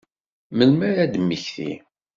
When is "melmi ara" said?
0.57-1.01